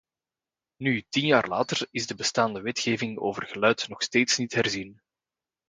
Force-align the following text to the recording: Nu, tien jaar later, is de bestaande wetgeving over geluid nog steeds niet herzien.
Nu, 0.75 1.01
tien 1.09 1.25
jaar 1.25 1.47
later, 1.47 1.87
is 1.91 2.07
de 2.07 2.15
bestaande 2.15 2.61
wetgeving 2.61 3.17
over 3.19 3.45
geluid 3.47 3.87
nog 3.87 4.01
steeds 4.03 4.37
niet 4.37 4.53
herzien. 4.53 5.01